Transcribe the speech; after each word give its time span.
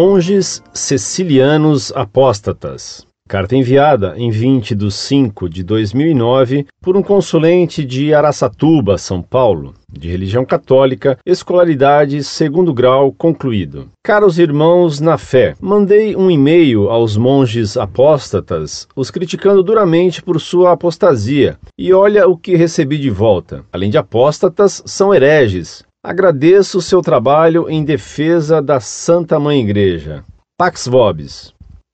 Monges 0.00 0.62
Cecilianos 0.72 1.90
Apóstatas. 1.92 3.04
Carta 3.28 3.56
enviada 3.56 4.14
em 4.16 4.30
20 4.30 4.76
de 4.76 4.92
5 4.92 5.48
de 5.48 5.64
2009 5.64 6.66
por 6.80 6.96
um 6.96 7.02
consulente 7.02 7.84
de 7.84 8.14
Araçatuba, 8.14 8.96
São 8.96 9.20
Paulo, 9.20 9.74
de 9.92 10.08
religião 10.08 10.44
católica, 10.44 11.18
escolaridade 11.26 12.22
segundo 12.22 12.72
grau 12.72 13.10
concluído. 13.10 13.88
Caros 14.04 14.38
irmãos 14.38 15.00
na 15.00 15.18
fé, 15.18 15.56
mandei 15.60 16.14
um 16.14 16.30
e-mail 16.30 16.88
aos 16.88 17.16
monges 17.16 17.76
apóstatas, 17.76 18.86
os 18.94 19.10
criticando 19.10 19.64
duramente 19.64 20.22
por 20.22 20.40
sua 20.40 20.74
apostasia, 20.74 21.58
e 21.76 21.92
olha 21.92 22.28
o 22.28 22.36
que 22.36 22.54
recebi 22.54 22.98
de 22.98 23.10
volta. 23.10 23.64
Além 23.72 23.90
de 23.90 23.98
apóstatas, 23.98 24.80
são 24.86 25.12
hereges. 25.12 25.87
Agradeço 26.08 26.78
o 26.78 26.80
seu 26.80 27.02
trabalho 27.02 27.68
em 27.68 27.84
defesa 27.84 28.62
da 28.62 28.80
Santa 28.80 29.38
Mãe 29.38 29.60
Igreja. 29.60 30.24
Pax 30.56 30.88
Vobis. 30.88 31.52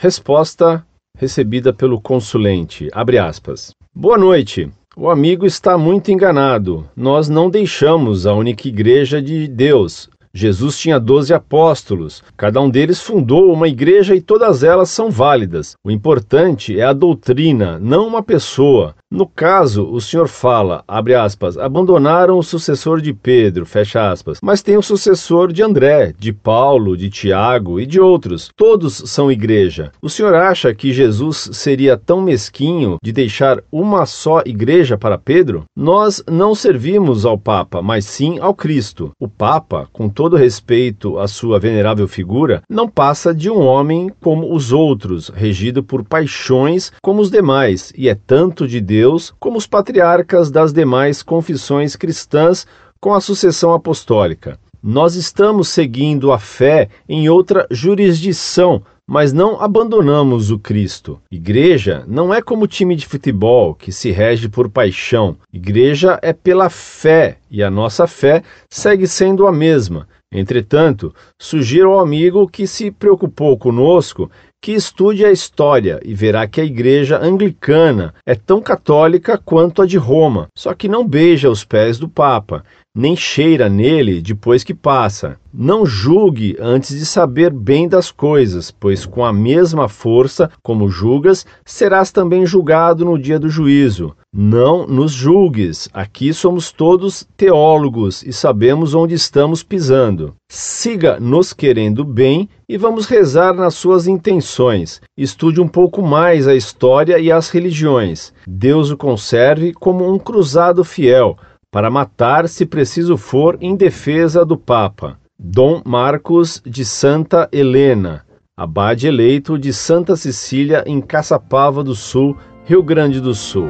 Resposta 0.00 0.86
recebida 1.18 1.72
pelo 1.72 2.00
consulente. 2.00 2.88
Abre 2.92 3.18
aspas. 3.18 3.72
Boa 3.92 4.16
noite. 4.16 4.70
O 4.96 5.10
amigo 5.10 5.44
está 5.44 5.76
muito 5.76 6.12
enganado. 6.12 6.88
Nós 6.94 7.28
não 7.28 7.50
deixamos 7.50 8.28
a 8.28 8.32
única 8.32 8.68
igreja 8.68 9.20
de 9.20 9.48
Deus. 9.48 10.08
Jesus 10.36 10.78
tinha 10.78 11.00
doze 11.00 11.32
apóstolos, 11.32 12.22
cada 12.36 12.60
um 12.60 12.68
deles 12.68 13.00
fundou 13.00 13.50
uma 13.50 13.68
igreja 13.68 14.14
e 14.14 14.20
todas 14.20 14.62
elas 14.62 14.90
são 14.90 15.10
válidas. 15.10 15.74
O 15.82 15.90
importante 15.90 16.78
é 16.78 16.84
a 16.84 16.92
doutrina, 16.92 17.78
não 17.80 18.06
uma 18.06 18.22
pessoa. 18.22 18.94
No 19.08 19.24
caso, 19.24 19.88
o 19.88 20.00
senhor 20.00 20.26
fala, 20.26 20.82
abre 20.86 21.14
aspas, 21.14 21.56
abandonaram 21.56 22.38
o 22.38 22.42
sucessor 22.42 23.00
de 23.00 23.14
Pedro, 23.14 23.64
fecha 23.64 24.10
aspas, 24.10 24.38
mas 24.42 24.62
tem 24.62 24.76
o 24.76 24.82
sucessor 24.82 25.52
de 25.52 25.62
André, 25.62 26.12
de 26.18 26.32
Paulo, 26.32 26.96
de 26.96 27.08
Tiago 27.08 27.78
e 27.78 27.86
de 27.86 28.00
outros. 28.00 28.50
Todos 28.56 28.94
são 29.06 29.30
igreja. 29.30 29.92
O 30.02 30.10
senhor 30.10 30.34
acha 30.34 30.74
que 30.74 30.92
Jesus 30.92 31.50
seria 31.52 31.96
tão 31.96 32.20
mesquinho 32.20 32.96
de 33.00 33.12
deixar 33.12 33.62
uma 33.70 34.06
só 34.06 34.42
igreja 34.44 34.98
para 34.98 35.16
Pedro? 35.16 35.62
Nós 35.76 36.20
não 36.28 36.52
servimos 36.52 37.24
ao 37.24 37.38
Papa, 37.38 37.80
mas 37.80 38.06
sim 38.06 38.40
ao 38.40 38.54
Cristo. 38.54 39.12
O 39.20 39.28
Papa, 39.28 39.88
com 39.92 40.08
todo 40.08 40.34
respeito 40.34 41.16
à 41.20 41.28
sua 41.28 41.60
venerável 41.60 42.08
figura, 42.08 42.60
não 42.68 42.88
passa 42.88 43.32
de 43.32 43.48
um 43.48 43.60
homem 43.60 44.10
como 44.20 44.52
os 44.52 44.72
outros, 44.72 45.28
regido 45.28 45.80
por 45.80 46.02
paixões 46.02 46.90
como 47.00 47.22
os 47.22 47.30
demais, 47.30 47.92
e 47.96 48.08
é 48.08 48.16
tanto 48.16 48.66
de 48.66 48.80
Deus 48.80 48.95
Deus, 48.96 49.34
como 49.38 49.58
os 49.58 49.66
patriarcas 49.66 50.50
das 50.50 50.72
demais 50.72 51.22
confissões 51.22 51.94
cristãs 51.94 52.66
com 52.98 53.12
a 53.12 53.20
sucessão 53.20 53.74
apostólica. 53.74 54.58
Nós 54.82 55.16
estamos 55.16 55.68
seguindo 55.68 56.32
a 56.32 56.38
fé 56.38 56.88
em 57.06 57.28
outra 57.28 57.66
jurisdição, 57.70 58.82
mas 59.06 59.34
não 59.34 59.60
abandonamos 59.60 60.50
o 60.50 60.58
Cristo. 60.58 61.20
Igreja 61.30 62.04
não 62.08 62.32
é 62.32 62.40
como 62.40 62.66
time 62.66 62.96
de 62.96 63.04
futebol 63.06 63.74
que 63.74 63.92
se 63.92 64.10
rege 64.10 64.48
por 64.48 64.70
paixão. 64.70 65.36
Igreja 65.52 66.18
é 66.22 66.32
pela 66.32 66.70
fé 66.70 67.36
e 67.50 67.62
a 67.62 67.70
nossa 67.70 68.06
fé 68.06 68.42
segue 68.70 69.06
sendo 69.06 69.46
a 69.46 69.52
mesma. 69.52 70.08
Entretanto, 70.32 71.14
sugiro 71.40 71.92
ao 71.92 72.00
amigo 72.00 72.48
que 72.48 72.66
se 72.66 72.90
preocupou 72.90 73.56
conosco 73.56 74.30
que 74.60 74.72
estude 74.72 75.24
a 75.24 75.30
história 75.30 76.00
e 76.04 76.12
verá 76.12 76.46
que 76.48 76.60
a 76.60 76.64
igreja 76.64 77.20
anglicana 77.22 78.12
é 78.26 78.34
tão 78.34 78.60
católica 78.60 79.38
quanto 79.38 79.82
a 79.82 79.86
de 79.86 79.96
Roma, 79.96 80.48
só 80.56 80.74
que 80.74 80.88
não 80.88 81.06
beija 81.06 81.48
os 81.48 81.64
pés 81.64 81.98
do 81.98 82.08
Papa, 82.08 82.64
nem 82.96 83.14
cheira 83.14 83.68
nele 83.68 84.22
depois 84.22 84.64
que 84.64 84.72
passa. 84.72 85.36
Não 85.52 85.84
julgue 85.84 86.56
antes 86.58 86.98
de 86.98 87.04
saber 87.04 87.52
bem 87.52 87.86
das 87.86 88.10
coisas, 88.10 88.70
pois 88.70 89.04
com 89.04 89.22
a 89.22 89.32
mesma 89.32 89.86
força 89.86 90.50
como 90.62 90.88
julgas, 90.88 91.44
serás 91.64 92.10
também 92.10 92.46
julgado 92.46 93.04
no 93.04 93.18
dia 93.18 93.38
do 93.38 93.50
juízo. 93.50 94.16
Não 94.34 94.86
nos 94.86 95.12
julgues, 95.12 95.88
aqui 95.92 96.32
somos 96.32 96.72
todos 96.72 97.26
teólogos 97.36 98.22
e 98.22 98.32
sabemos 98.32 98.94
onde 98.94 99.14
estamos 99.14 99.62
pisando. 99.62 100.34
Siga 100.48 101.18
nos 101.20 101.52
querendo 101.52 102.04
bem 102.04 102.48
e 102.68 102.76
vamos 102.76 103.06
rezar 103.06 103.54
nas 103.54 103.74
suas 103.74 104.06
intenções. 104.06 105.00
Estude 105.16 105.60
um 105.60 105.68
pouco 105.68 106.02
mais 106.02 106.48
a 106.48 106.54
história 106.54 107.18
e 107.18 107.30
as 107.30 107.50
religiões. 107.50 108.32
Deus 108.46 108.90
o 108.90 108.96
conserve 108.96 109.72
como 109.72 110.10
um 110.10 110.18
cruzado 110.18 110.84
fiel 110.84 111.36
para 111.76 111.90
matar, 111.90 112.48
se 112.48 112.64
preciso 112.64 113.18
for, 113.18 113.58
em 113.60 113.76
defesa 113.76 114.46
do 114.46 114.56
Papa. 114.56 115.18
Dom 115.38 115.82
Marcos 115.84 116.62
de 116.64 116.86
Santa 116.86 117.50
Helena, 117.52 118.24
abade 118.56 119.06
eleito 119.06 119.58
de 119.58 119.74
Santa 119.74 120.16
Cecília, 120.16 120.82
em 120.86 121.02
Caçapava 121.02 121.84
do 121.84 121.94
Sul, 121.94 122.34
Rio 122.64 122.82
Grande 122.82 123.20
do 123.20 123.34
Sul. 123.34 123.68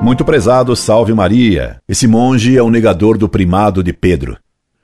Muito 0.00 0.24
prezado, 0.24 0.76
salve 0.76 1.12
Maria. 1.12 1.78
Esse 1.88 2.06
monge 2.06 2.56
é 2.56 2.62
o 2.62 2.70
negador 2.70 3.18
do 3.18 3.28
primado 3.28 3.82
de 3.82 3.92
Pedro. 3.92 4.36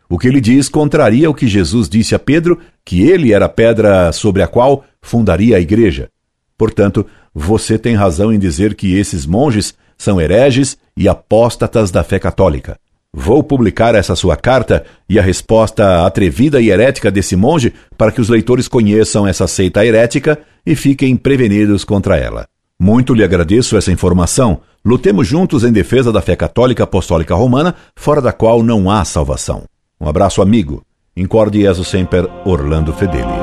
O 0.09 0.19
que 0.19 0.27
ele 0.27 0.41
diz 0.41 0.69
contraria 0.69 1.31
o 1.31 1.35
que 1.35 1.47
Jesus 1.47 1.89
disse 1.89 2.17
a 2.17 2.19
Pedro, 2.19 2.59
que 2.85 3.09
ele 3.09 3.33
era 3.33 3.45
a 3.45 3.49
pedra 3.49 4.11
sobre 4.11 4.43
a 4.43 4.49
qual 4.49 4.83
fundaria 5.01 5.57
a 5.57 5.61
igreja. 5.61 6.09
Portanto, 6.59 7.07
você 7.33 7.79
tem 7.79 7.95
razão 7.95 8.33
em 8.33 8.39
dizer 8.39 8.75
que 8.75 8.97
esses 8.97 9.25
monges 9.25 9.73
são 9.97 10.21
hereges 10.21 10.77
e 10.97 11.09
apóstatas 11.09 11.91
da 11.93 12.03
fé 12.03 12.19
católica. 12.19 12.77
Vou 13.13 13.43
publicar 13.43 13.95
essa 13.95 14.15
sua 14.15 14.37
carta 14.37 14.85
e 15.09 15.19
a 15.19 15.23
resposta 15.23 16.05
atrevida 16.05 16.61
e 16.61 16.69
herética 16.69 17.11
desse 17.11 17.37
monge 17.37 17.73
para 17.97 18.13
que 18.13 18.21
os 18.21 18.29
leitores 18.29 18.69
conheçam 18.69 19.27
essa 19.27 19.47
seita 19.47 19.87
herética 19.87 20.39
e 20.67 20.77
fiquem 20.77 21.17
prevenidos 21.17 21.85
contra 21.85 22.19
ela. 22.19 22.47
Muito 22.79 23.15
lhe 23.15 23.25
agradeço 23.25 23.77
essa 23.77 23.91
informação. 23.91 24.61
Lutemos 24.85 25.27
juntos 25.27 25.65
em 25.65 25.73
defesa 25.73 26.13
da 26.13 26.21
fé 26.21 26.37
católica 26.37 26.85
apostólica 26.85 27.35
romana, 27.35 27.75
fora 27.97 28.21
da 28.21 28.33
qual 28.33 28.63
não 28.63 28.91
há 28.91 29.05
salvação. 29.05 29.65
Um 30.01 30.09
abraço, 30.09 30.43
amigo. 30.43 30.83
Incorde 31.17 31.63
Jesus 31.63 31.89
Semper, 31.89 32.29
Orlando 32.45 32.93
Fedeli. 32.93 33.38